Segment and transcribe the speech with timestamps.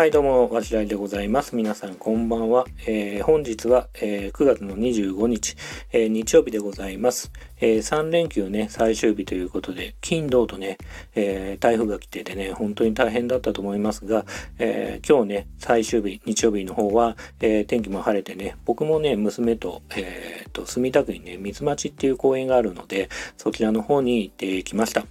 [0.00, 1.54] はいどうも、わしらいでございます。
[1.54, 2.64] 皆さんこんばんは。
[2.86, 5.58] えー、本日は、えー、9月の25日、
[5.92, 7.30] えー、日曜日でございます。
[7.60, 10.78] え3連休ね、最終日ということで、金土とね、
[11.14, 14.24] え台風が来ててね、本当に大変だったと思いますが、
[14.58, 25.04] え今日ね、最終日、日曜日の方は、え天気も晴れてね、僕もね、娘と、えー、と、墨田区にね、水町っていう公園があるので、そちらの方に行ってきました。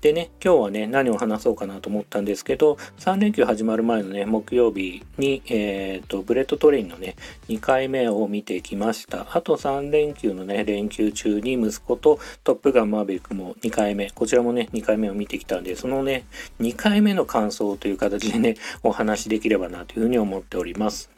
[0.00, 7.16] でね、今日はね、何を話そうかなと思ったんですけど、3連休始まる前のね、木曜日に、えっ、ー、と、ブレットトレインのね、
[7.48, 9.26] 2回目を見てきました。
[9.36, 16.26] あと3連休のね、連休中に息子とトップガンマーベリックも2回目、こちらもね、2回目を見てきたんで、そのね、
[16.60, 21.10] 2回目の感想という形でね、お話しできればなというふうに思っております。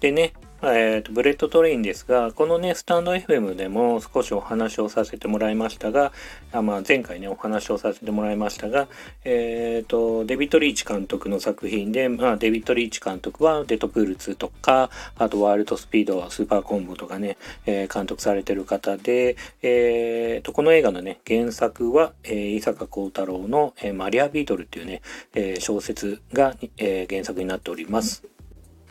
[0.00, 0.32] でね、
[0.62, 6.12] えーと、ブレットトレインですが、このね、スタンド FM でも少しお話をさせてもらいましたが、
[6.52, 8.86] あまあ、前回ね、お話をさせてもらいましたが、
[9.24, 25.00] えっ、ー、と、デビット・リーチ監督の作品で、まあ、デビット・リーチ監督はデッドプール2とか、あとワールドスピード、スーパーコンボとかね、えー、監督されてる方で、えーと、この映画のね、原作は、えー、伊坂幸太郎の、えー、マリア・ビートルっていうね、
[25.34, 28.39] えー、小説が、えー、原作になっております。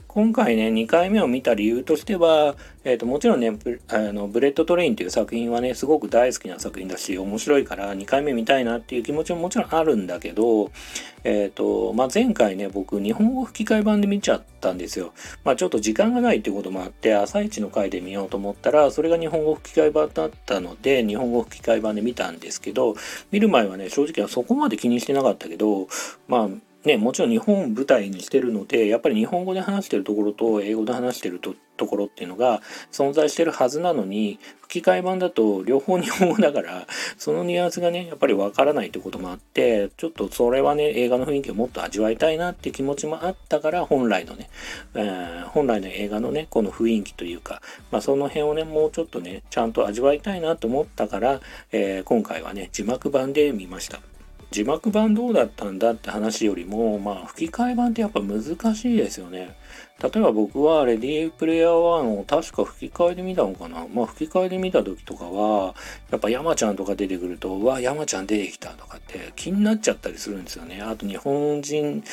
[0.10, 3.56] 今回ね、2回目を見た理由としては、えっ、ー、と、もちろんね、
[3.90, 10.72] あの、ブレットトレインっていう作品はね、すごく大好きな作品だし、面白いから2回目見たいなっていう気持ちももちろんあるんだけど、
[11.24, 15.14] えっ、ー、と、まあ、前回ね、僕、日本語吹き替え版で見ちゃったんですよ。
[15.44, 22.96] まあ、ちょっと時間がないってこともあって、朝一の回で見ようと思ったら、それが日本語吹き替え版だったので、日本語吹き替え版で見たんですけど、
[23.30, 25.88] 見る前はね、正直はそこまで気にしてなかったけど、
[26.28, 26.50] まあ、
[26.86, 36.86] ね、もちろん日本舞台にしてるのでやっぱり日本語で話してるところと英語で話してるとところっていうのが存在してるはずなのに吹き替え版だと両方日本語だから
[37.18, 44.50] そのニュアンスがねやっぱりわからないってこともあってちょっとそれはね映画の雰囲気をもっと味わいたいなって気持ちもあったから本来のね、
[44.94, 47.62] えー、本来の映画のねこの雰囲気というか、
[47.92, 51.40] まあ、その辺をねもうちょっとねちゃんと味わいたいなと思ったから、
[51.72, 54.00] えー、今回はね字幕版で見ました。
[54.52, 58.44] 字幕版どうだったんだって話よりも、まあ、吹き替え版ってやっぱ難
[58.76, 59.56] しいですよね。
[60.02, 63.86] 例えば僕はレディープレイヤー1を確か吹き替えで見たのかな。
[63.94, 65.76] まあ吹き替えで見た時とかは、
[66.10, 70.82] やっぱ山ちゃんとか出てくると、うわ、山ちゃん出てきたとかって気になっちゃったりするんですよね。
[70.82, 72.04] あと日本人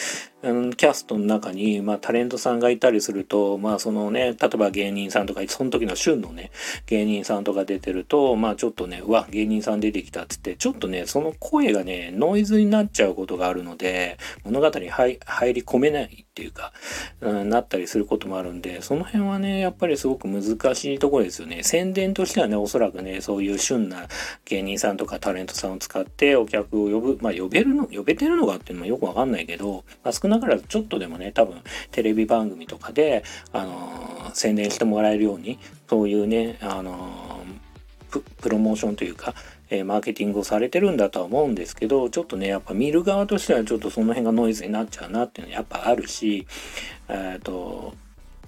[0.77, 6.51] キャストの中に、まあ、タレントさんがいたりすると、まあ、そのね、例えば芸人さんとか、その時の旬のね、
[6.87, 16.73] 芸人さんとか出てると、まあ、ちょっとね、うわ、芸人さん出てきたっつって、ちょっとね、その声がね、ノイズになっちゃうことがあるので、物語に入り込めないっていうか、
[17.21, 21.63] うん、なったりすることもあるんで、その辺はね、やっぱりすごく難しいところですよね。
[21.63, 24.07] 宣伝としてはね、おそらくね、そういう旬な
[24.45, 31.61] 芸人さんとかタレントさんを使ってお客を呼ぶ、まあ、呼べるの、呼べてるのかっていうのもよくわかんないけど、まあ、少なからちょっとでもね多分
[31.91, 35.59] テレビ番組とかで、あの、宣伝してもらえるように
[35.89, 37.45] そういうね、あの、
[38.41, 39.35] プロモーションというか、
[39.69, 46.47] えー、マーケティングをされてるんだとは思うんですけどちょっとねやっぱ見る側としてはちょっとその辺がノイズになっちゃうなっていうのはやっぱあるし
[47.09, 47.95] えっ、と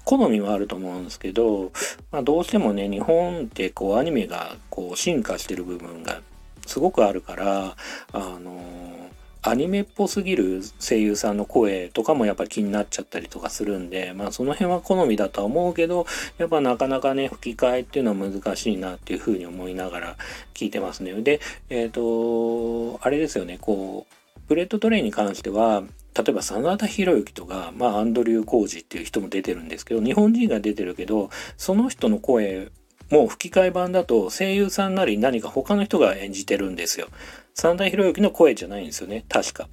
[0.05, 1.73] 好みはあると思うんですけど、
[2.11, 6.23] まあ、どうしてもね日本ってこうアニメがこう進化してる部分が
[6.67, 7.77] すごくあるから
[8.13, 9.08] あの
[9.49, 16.07] アニメっぽすぎる声優さんの声とかもやっぱり気になっちゃったりとかするんで、まあその辺は好みだとは思うけど、
[16.39, 20.17] やっぱなかなかね、吹き替えっていうのは難しいなっていうふうに思いながら
[20.55, 21.13] 聞いてますね。
[21.15, 25.83] で、えっ、ー、と、あれですよね、こう、ブレットトレインに関しては、
[26.15, 32.71] 例えば真田広之とか、まあアンドリュー・コージっていう人も出てるんですけど、日本人が出てるけど、その人の声
[33.11, 37.09] もう吹き替え版だと声優さんなり何か他の人が演じてるんですよ。
[37.55, 39.69] 真田広之の声じゃないんですよね確か。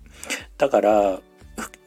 [0.58, 1.20] だから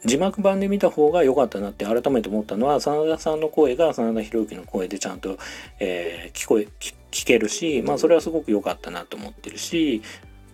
[0.05, 5.37] 字幕版で見た方が良かったなって改めて思ったのは真田さんの声が真田広之の声でちゃんと、
[5.79, 6.67] えー、聞こえ
[7.11, 10.01] 聞けるしまあそれはすごく良かったなと思ってるし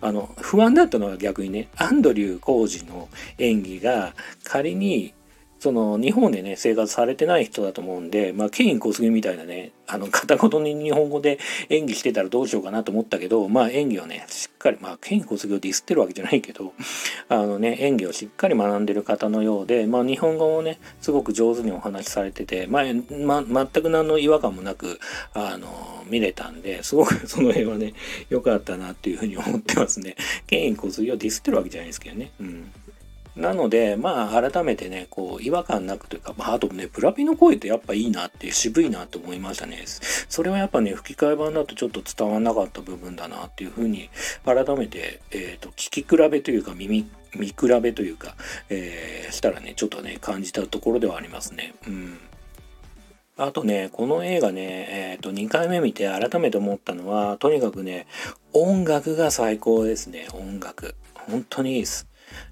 [0.00, 5.14] あの不安だったのは逆にねアンドリュー浩二の演技が仮に
[5.58, 11.38] その日本でね生活されてない人だと思うんで、まあ、ケイン小杉みたいなねあの片言に日本語で
[11.70, 16.72] 演技してたらどうしようかなと思ったけどまあ演技をねしっかりまあケイン小杉をディスってるわけじゃないけど
[17.28, 22.82] あのね演技をしっかり学んでる方のようで、まあ、日本語をねすごく上手にお話しされてて、まあ
[23.42, 24.98] ま、全く何の違和感もなく
[25.32, 27.94] あの見れたんですごく その辺はね
[28.28, 30.16] 良かったなっていうふうに思ってますね。
[30.46, 32.30] ケイン小杉をディスってるわけじゃないですけどね。
[32.40, 32.70] うん
[33.36, 39.84] なので、まあ、改めてね、こう、違和感なくというか、まあ、あとね、ブラピの声ってやっぱいいなって、渋いなって思いましたね。
[39.86, 44.08] それはやっぱね、吹き替え版だとちょっと伝わらなかった部分だなっていうふうに、
[44.46, 47.06] 改めて、えっ、ー、と、聞き比べというか、耳、
[47.36, 48.36] 見比べというか、
[48.70, 51.74] えー、したらね、ちょっとね、感じたところではありますね。
[51.86, 52.18] うん。
[53.36, 58.06] あとね、この映画ね、えっ、ー、と、2回目見て改めて思ったのは、とにかくね、
[58.54, 60.94] 音楽が最高ですね、音楽。
[61.12, 62.08] 本当にいいです。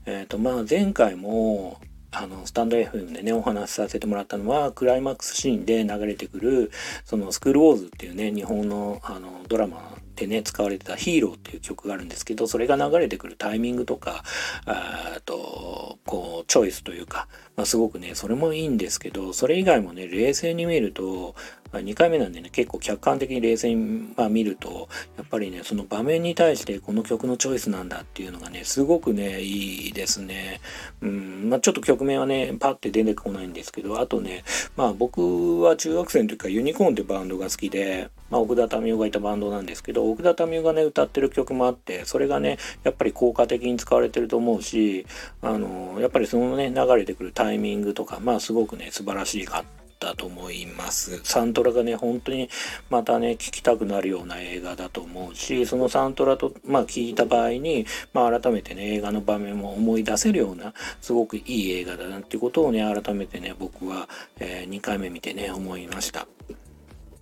[0.07, 6.71] えっ、ー、と、まあ、前回も、あの、スタンド FM でね、お話しさせてもらったのは、クライマックスシーンで流れてくる、
[7.05, 14.23] その、スクールウォーズっていうね、日本の、あの、ドラマでね、使われてたヒーローっていう曲があるんですけど、それが流れてくるタイミングとか、
[14.67, 21.35] あと、こう、チョイスというか、まあ、すごくね、それもいいんですけど、それ以外もね、冷静に見ると、
[21.73, 30.61] まあ、2回目なんでね、結構客観的に冷静に、まあ、見ると、やっぱりね、その場面に対してこの曲のチョイスなんだっていうのがね、すごくね、いいですね。
[31.01, 34.45] うん、まあ、ちょっと曲名はね、パッて出てこないんですけど、あとね、
[34.77, 45.07] まあ僕は中学生の時からユニコーンってバンドが好きで、まあ、奥田民生がいたバンドなんですけど、奥田民生がね、歌ってる曲もあって、それがね、やっぱり効果的に使われてると思うし、
[45.43, 49.65] あの、やっぱりそのね、流れてくるタイミングとか、まあすごくね、素晴らしいかっ
[49.99, 51.21] たと思います。
[51.25, 52.51] サントラがね、本当に
[52.91, 64.09] またね、聴きたくなるような映画だと思うし、そのサントラと、まあ聞いた場合に、まあ改めてね、映画の場面も思い出せるような、すごくいい映画だなっていうことをね、改めてね、僕は、
[64.41, 66.27] えー、2回目見てね、思いました。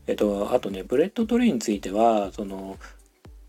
[0.06, 2.78] えっと、あとね、ブレットトレインについては、その、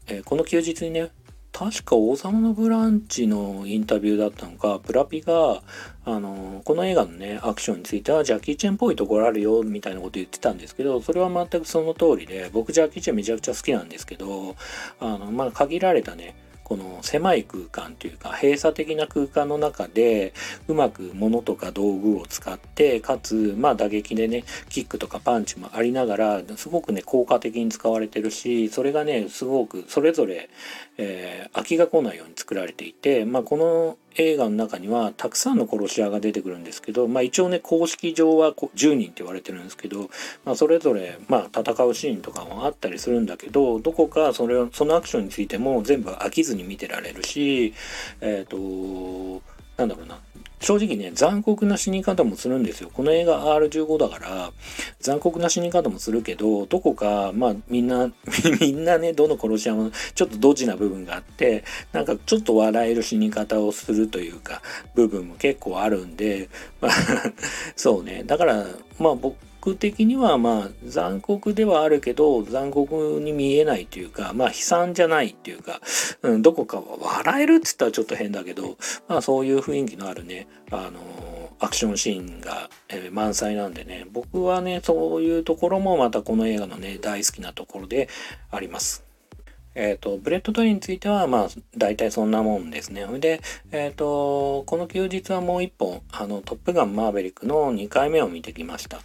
[0.08, 1.10] えー、この休日にね、
[1.54, 5.62] 確か王様のブランチのインタビューだったのか、ブラピが、
[6.04, 14.56] あの、この映画のね、アクションについてはジャッキー・チェンっぽいところあるよ、みたいなこと言ってたんですけど、それは全くその通りで、僕ジャッキー・チェンめちゃくちゃ好きなんですけど、
[15.00, 20.34] あの、まあ、限られたね、この狭い空間というか閉鎖的な空間の中で
[20.68, 30.50] うまく物とか道具を使ってかつまあ打撃でねキックとかパンチもありながらすごくね効果的に使われてるしそれがねすごくそれぞれ、
[30.98, 40.10] えー、飽きが来ないように作られていてまあこの映画の中にはたくさんの殺し屋が出てくるんですけど、まあ、一応ね公式上は10人って言われてるんですけど、
[40.46, 47.74] まあ、それぞれ、まあ、戦うシーンとかもあったりするんだけどどこかそれそのアクションについても全部飽きずに見てられるし
[48.22, 49.42] えっ、ー、と
[49.78, 50.20] なんだろうな。
[50.64, 52.90] 正直ね、残酷な死に方もするんですよ。
[52.92, 54.52] この映画 R15 だから、
[55.02, 58.14] 残酷な死に方もするけど、どこか、まあみんな、
[58.62, 64.62] みんなね、どの殺し屋もちょっとドジな部分があって、なんかちょっと笑える死に方をするというか、
[64.96, 66.48] 部分も結構あるんで、
[66.80, 66.92] まあ
[67.76, 68.24] そうね。
[68.26, 68.66] だから、
[69.00, 75.80] まあ僕、僕的にはまあ残酷ではあるけど残酷に見えないというかまあ悲惨じゃないっていうか、
[76.22, 78.78] うん、どこかは笑えるって言ったらちょっと変だけど
[79.08, 81.00] まあそういう雰囲気のあるねあの
[81.62, 88.10] アクションシーンが、え、満載なんでね僕はねそういうところもまたこの映画のね大好きなところで
[88.52, 89.03] あります。
[89.76, 91.48] えっ、ー、と、ブレットトレインについては、まあ、
[91.78, 93.06] 大体そんなもんですね。
[93.20, 93.42] で、
[93.72, 99.00] えっ、ー、と、この休日はもう一本、あの、トップガンマーベリックの2回目を見てきました。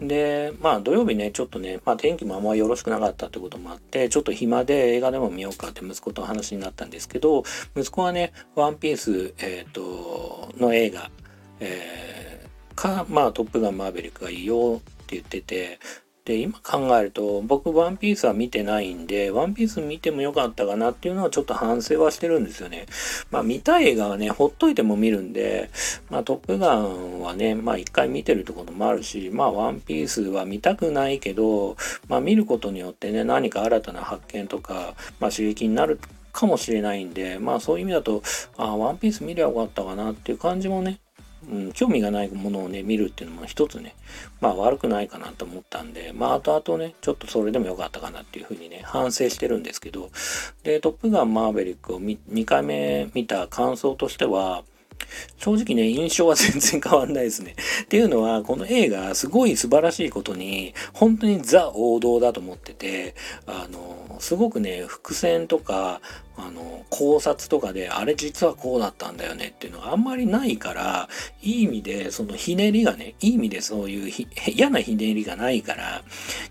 [0.00, 7.44] で、まあ、土曜日ね、ちょっとね、まあ、天気もあんまよろしくなかったってこともあって、ちょっと暇で映画でも見ようかって息子と話になったんですけど、
[7.76, 11.10] 息子はね、ワンピース、えっ、ー、と、の映画、
[11.60, 15.78] えー、か、まあ、トップガンマーベリックがいいよって言ってて、
[16.24, 22.86] で、今考えると、僕、ワンピースは見てないんで、ワンピース見てもよかったかなっていうのはちょっと反省はしてるんですよね。
[23.30, 25.68] まあ、見たい映画はね、ほっといても見るんで、
[26.08, 31.76] まあ、トップガンはね、まあ、一回見てるところもあるし、まあ、ワンピースは見たくないけど、
[32.08, 36.00] まあ、見ることによってね、何か新たな発見とか、まあ、刺激になる
[36.32, 38.22] かもしれないんで、まあ、そういう意味だと、
[38.56, 41.00] あ、ワンピース見りゃよかったかなっていう感じもね、
[41.50, 43.94] うん、興味がないものをね、見るっていうのも一つね、
[44.40, 50.10] まあ悪くないかなと思ったんで、まあ後々ね、ちょっとそれでもよかったかなっていうふうにね、反省してるんですけど、
[50.62, 54.64] で、トップガンマーヴェリックを2回目見た感想としては、
[55.38, 57.54] 正直ね、印象は全然変わんないですね。
[57.82, 63.14] っていうのは、この映画、すごい素晴らしいことに、本当にザ王道だと思ってて、
[63.46, 66.00] あの、すごくね、伏線とか、
[66.36, 71.08] あの、考察とかで、あれ実はこうだったんだよねっていうのがあんまりないから、
[71.42, 76.02] いい意味で、そのひねりがね、いい意味でそういう嫌なひねりがないから、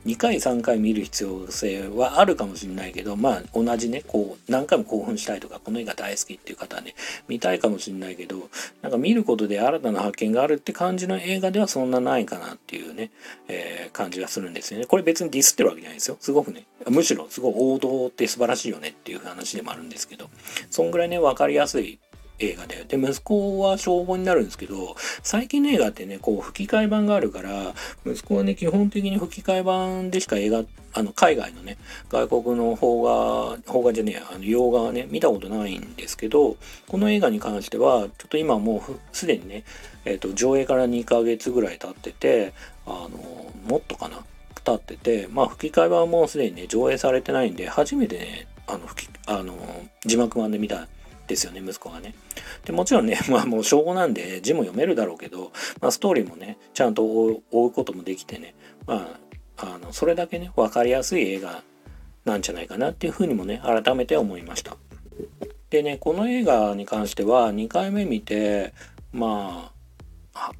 [0.05, 6.95] 2回3回見る必要性はあるかもしれないけど、まあ同じね、こう、何回も興奮したいとか、この映画大好きっていう方はね、
[7.27, 8.49] 見たいかもしれないけど、
[8.81, 13.11] なんか見ることで新たな発見があるって感じの映画ではそんなないかなっていうね、
[13.47, 14.85] えー、感じがするんですよね。
[14.85, 16.17] これ別にディスってるわけじゃないですよ。
[16.19, 20.29] すごくね、むしろすごい王道って素晴らしいよねっていう話でもあるんですけど
[20.69, 21.99] そんぐらいね分かりやすい
[22.39, 22.83] 映画で。
[22.87, 27.73] で、息子は小5になるんですけど、最近の映画ってね、こう吹き替え版があるから、
[28.05, 30.63] 息子はね、基本的に吹き替え版でしか映画、
[30.93, 31.77] あの、海外のね、
[32.09, 39.63] 外国の邦画、邦画じゃねえ、あの、洋画はね、見たことないんですけど、この映画に関しては、ちょっと今もうすでにね、
[40.05, 42.53] えっ、ー、と、上映から2ヶ月ぐらい経ってて、
[42.85, 44.23] あの、もっとかな
[44.63, 49.55] 経ってて、まあ、吹き替え版はもうすでにね、上映されてないんで、初めてね、あの、吹き、あの、
[50.05, 50.87] 字幕版で見た
[51.27, 52.13] ですよね、息子がね。
[52.65, 55.51] でもちろんね、 まあもう小5なんで字も読めるだろうけど、
[55.81, 58.55] まあ、ストーリーもね、ちゃんと追うこともできてね、
[58.85, 59.19] ま
[59.57, 61.63] あ、あの、それだけね、分かりやすい映画
[62.25, 64.77] なんじゃないかなっていうふうにもね、改めて思いました。
[65.69, 68.73] でね、この映画に関しては2回目見て、
[69.11, 69.82] まあ、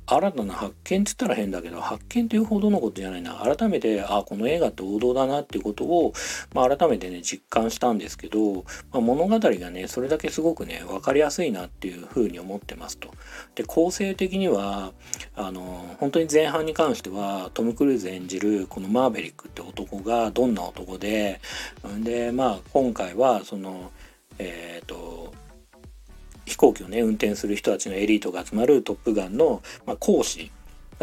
[0.06, 6.14] 新たな発見っつったら変だけど発見というほどのことじゃないな改めてあこの映画って王道だなっていうことを、
[6.54, 13.10] まあ、改めてね実感したんですけど、まあ、物語がねそれだけすごくね分かりやすいなっていうふうに思ってますと。
[13.56, 14.94] で構成的には
[15.36, 21.42] あの本当に前半に関してはトム・クルーズ演じるこのマーベリックって男がどんな男で
[22.02, 23.92] でまあ今回はその
[24.38, 25.34] えっ、ー、と
[26.46, 30.52] 飛行機をね運転する人たちのエリートが集まるトップガンの、まあ、講師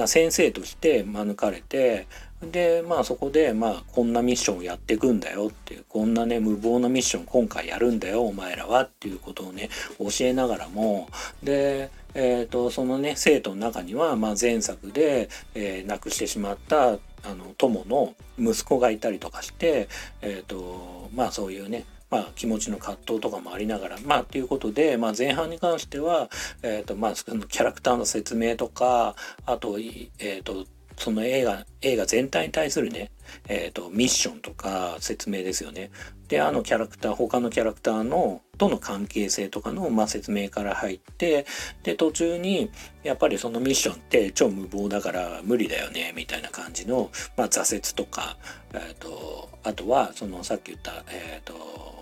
[0.07, 2.07] 先生として免れて
[2.41, 9.69] でまあそこでまあこんなミッションをやっていくんだよっていうこんなね無謀なミッション今回やるんだよお前らはっていうことをね
[9.99, 11.09] 教えながらも
[11.43, 19.89] でえーと、そのね生徒の中には、まあ、前作で、えー、亡くしてしまったあの友の息子がいたりとかして、
[20.23, 26.29] えーとまあ、そういうねまあ、気持ちの葛藤とかもありながら、まあ、ということで、まあ、前半に関しては、
[26.63, 29.15] えっ、ー、と、まあ、そのキャラクターの説明とか、
[29.47, 30.67] あと、えっ、ー、と、
[31.01, 33.11] その映画、映画全体に対するね、
[33.49, 35.91] えっ、ー、と、ミッションとか説明ですよね。
[36.29, 41.47] で、あのキャラクター、他のキャラクターの、との関係性とかの、まあ、説明から入って、
[41.85, 42.71] で、途中に、
[43.03, 48.37] やっぱりそのミッションって超無謀だから無理だよね、みたいな感じの、まあ、挫折とか、
[48.75, 52.00] えっ、と、あとは、その、さっき言った、えっ、と、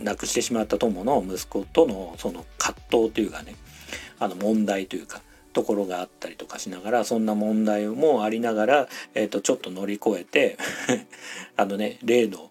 [0.00, 3.54] 亡くしてしまった友の息子とのその葛藤というかね
[4.18, 5.22] あの問題というか
[5.52, 10.56] ところがあったりとかしながらそんな問題もありながら、えー、とちょっと乗り越えて
[11.56, 12.50] あのね例の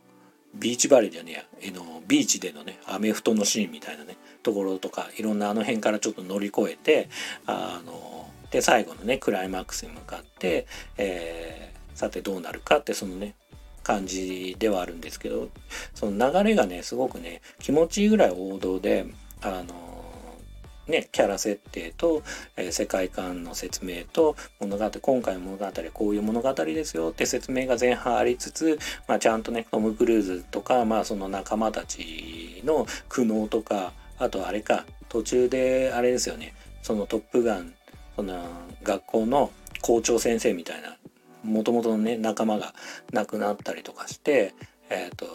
[0.54, 7.10] ビーチバレーじゃねえや、のビーチでのねアメフトのシーンみたいなねところとかいろんなあの辺からちょっと乗り越えて
[7.46, 10.68] あので最後のねクライマックスに向かって、
[10.98, 13.36] えー、さてどうなるかってそのね
[13.84, 15.50] 感じではあるんですけど
[15.94, 19.06] その流れがねすごくね気持ちいいぐらい王道で
[19.42, 19.92] あの
[20.88, 22.22] ね、キャラ設定と、
[22.58, 37.74] えー、世界観の説明と物語今回の物語はこういう物語ですよって説明が前半ありつつ、まあ、ちゃんとねトム・クルーズとか、まあ、その仲間たちの苦悩とかあとあれか途中であれですよねその「トップガン」
[38.16, 38.44] その
[38.84, 40.98] 学校の校長先生みたいな
[41.44, 42.74] もともとのね仲間が
[43.12, 44.54] 亡くなったりとかして、
[44.90, 45.26] えーと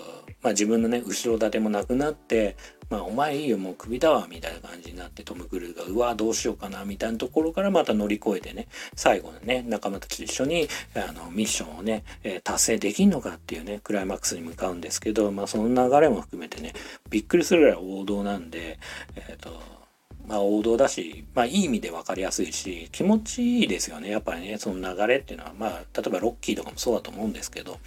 [0.42, 2.56] まあ、自分のね後ろ盾もなくなって
[2.88, 16.74] 「まあ、お前いいよもうクビだわ」みたいな感じになってトム・クルーが「うわどうしようかな」みたいなところからまた乗り越えてね最後のね仲間たちと一緒にあのミッションをね、え、達成できんのかっていうねクライマックスに向かうんですけど、まあ、その流れも含めてね
[17.10, 18.78] びっくりするぐらい王道なんで
[19.16, 19.85] えっ、ー、と
[20.26, 24.10] まあ王道だし、まあいい意味で分かりやすいし、気持ちいいですよね。
[24.10, 27.78] やっぱりね、その流れっていうのは、まあ、例えばロッキーとかもそうだと思うんですけど、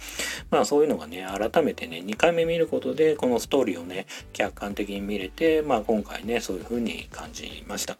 [0.50, 7.98] まあそういうのがね、改めてね、2回目見ることで、このストーリーをね、客観的に見れて、まあ今回ね、そういう風に感じました。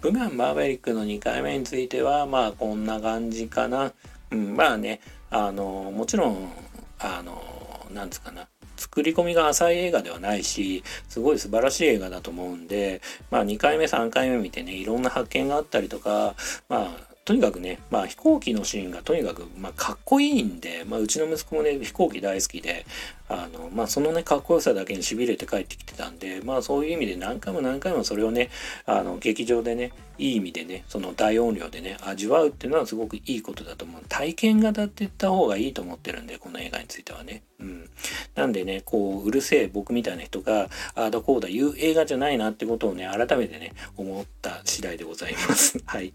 [0.00, 3.92] ブガン・バーベリックの2回目については、まあこんな感じかな。
[4.30, 5.00] うん、まあね、
[5.30, 6.52] あの、もちろん、
[6.98, 8.48] あの、なんですかな。
[8.76, 16.34] 作り込みが浅い映画ではないしすごい素晴らしい映画だと思うんでまあ2回目3回目見てねいろんな発見があったりとか
[16.68, 22.86] まあとにかくね、まあ飛行機のシーンがとにかく、まあ、かっこいいんで、まあうちの息子もね、飛行機大好きで、
[23.28, 28.48] あの、まあそのね、かっこよさだけに痺れて帰ってきてたんで、まあそういう意味で何回も何回もそれをね、
[28.84, 34.02] あの、劇場でね、いい意味でね、その大音量でね、味わうっていうのはすごくいいことだと思う。
[34.08, 37.42] 体験型って言った方がいいと思ってるんで、この映画についてはね。
[37.58, 37.90] うん。
[38.36, 45.82] なんでね、こう、うるせえ僕みたいな人が、ああだこうだ言う映画じゃないなってことをね、改めてね、思った次第でございます。
[45.84, 46.12] はい。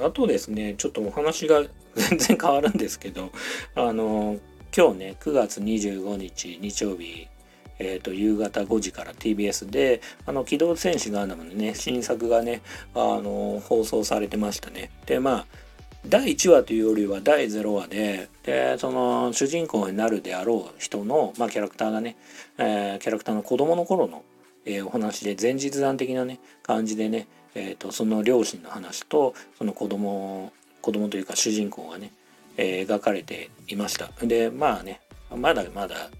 [0.00, 1.62] あとですね、ちょっとお話が
[1.94, 3.30] 全然変わるんですけど、
[3.74, 4.38] あの、
[4.76, 7.28] 今日ね、9月25日日曜日、
[7.78, 12.62] えーと、夕方5時から TBS で「あの機動戦士ガンダム」のね新作がね
[12.94, 14.90] あの放送されてましたね。
[15.06, 15.46] でまあ
[16.06, 22.16] 第1話というよりは第0話ででその主人公になるであろう人の、まあ、キャラクターがね、
[22.58, 24.22] えー、キャラクターの子供の頃の
[24.64, 32.12] えー、お話で前日談的なね感じでね、えーと、その両親の話とその子供子供というか主人公がね、
[32.56, 34.10] えー、描かれていました。
[34.24, 35.00] でまあね
[35.34, 36.10] まだまだ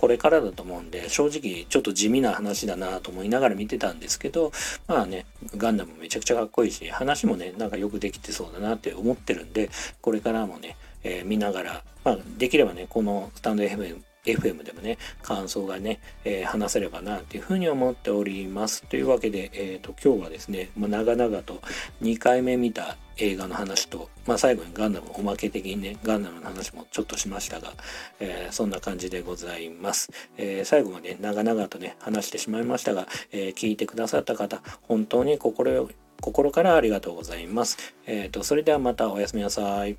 [0.00, 4.50] これからだと思うんで正直ちょっと地味な話だなと思いながら見てたんですけど
[4.88, 5.26] まあね
[5.58, 9.68] ガンダムめちゃくちゃかっこいいし話もねなんかよくできてそうだなって思ってるんで
[10.00, 18.82] これからもね、えー、見ながら、まあ、できればねこのスタンド FM FM でもね、感想がね、えー、話せればなっていうふうに思っております。
[18.84, 21.60] というわけで、えっ、ー、と、今日はですね、まあ、長々と
[22.02, 27.72] 2回目見た映画の話と、まあ、最後にガンダムおまけ的にね、ガンダムの話もちょっとしましたが、
[28.18, 30.10] えー、そんな感じでございます。
[30.36, 35.88] え最後まで長々とね、話してしまいましたが、え聞いてくださった方、本当に心
[36.20, 37.94] 心からありがとうございます。
[38.06, 39.96] えっ、と、それではまたおやすみなさい。